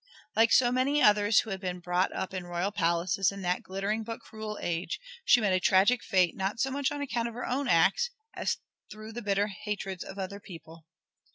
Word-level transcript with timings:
Like 0.35 0.51
so 0.51 0.71
many 0.71 0.99
others 0.99 1.41
who 1.41 1.51
had 1.51 1.59
been 1.61 1.79
brought 1.79 2.11
up 2.11 2.33
in 2.33 2.43
royal 2.47 2.71
palaces 2.71 3.31
in 3.31 3.43
that 3.43 3.61
glittering 3.61 4.01
but 4.03 4.19
cruel 4.19 4.57
age 4.59 4.99
she 5.25 5.39
met 5.39 5.53
a 5.53 5.59
tragic 5.59 6.01
fate 6.03 6.35
not 6.35 6.59
so 6.59 6.71
much 6.71 6.91
on 6.91 7.01
account 7.03 7.27
of 7.27 7.35
her 7.35 7.45
own 7.45 7.67
acts 7.67 8.09
as 8.33 8.57
through 8.89 9.11
the 9.13 9.21
bitter 9.21 9.45
hatreds 9.45 10.03
of 10.03 10.17
other 10.17 10.39
people. 10.39 10.87